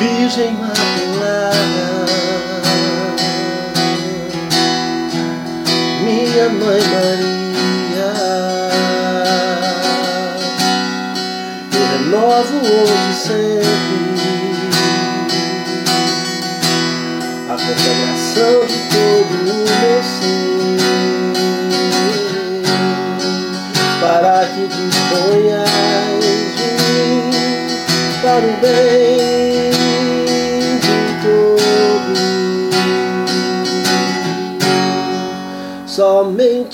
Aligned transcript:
Virgem 0.00 0.54
Imaculada, 0.54 2.06
minha 6.02 6.48
Mãe 6.48 6.80
Maria, 6.80 8.12
eu 11.74 11.84
renovo 11.98 12.56
hoje 12.64 13.12
sempre 13.14 13.68
a 17.50 17.52
consagração 17.52 18.56
de 18.66 18.78
todo 18.88 19.32
o 19.36 19.44
meu 19.44 20.00
ser 20.02 20.40
para 24.00 24.46
que 24.46 24.64
disponhas 24.66 25.68
de 26.56 26.68
mim 26.88 27.30
para 28.22 28.46
o 28.46 28.50
bem 28.62 29.59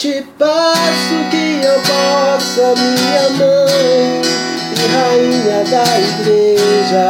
Somente 0.06 0.24
peço 0.38 1.18
que 1.32 1.64
eu 1.64 1.74
possa, 1.80 2.74
minha 2.76 3.28
mãe 3.30 4.22
e 4.72 4.78
rainha 4.94 5.60
da 5.64 5.84
igreja, 5.98 7.06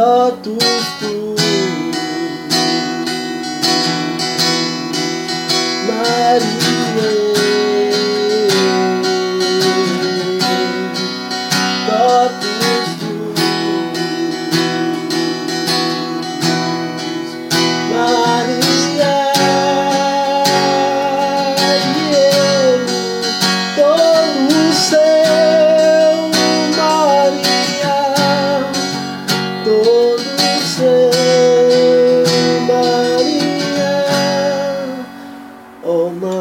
todos 0.00 0.56
tu, 0.98 1.19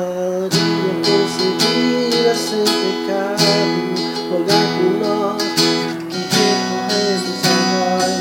oh 0.09 0.41
Maria 0.41 0.93
concebida 1.05 2.33
sem 2.35 2.65
pecado, 2.65 3.43
rogai 4.31 4.67
por 4.77 4.93
nós 5.05 5.43
que 6.09 6.17
recorremos 6.17 7.39
a 7.45 7.57
vós. 7.71 8.17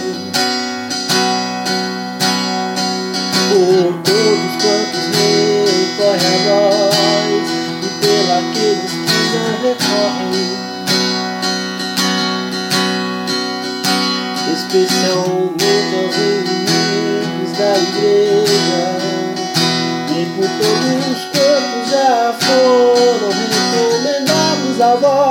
por 3.49 3.93
todos 4.03 4.53
quantos 4.61 5.05
recorrem 5.17 6.35
a 6.35 6.39
nós 6.49 7.47
e 7.83 7.89
por 8.01 8.27
aqueles 8.37 8.93
que 8.93 9.19
não 9.33 9.49
recorrem, 9.63 10.49
especialmente 14.53 15.93
aos 15.97 16.15
inimigos 16.17 17.51
da 17.57 17.73
igreja 17.79 18.28
e 20.39 20.41
por 20.41 20.49
todos 20.49 21.25
quantos 21.25 21.91
já 21.91 22.33
foram 22.41 23.31
recomendados 23.73 24.81
a 24.81 24.95
vós. 24.95 25.28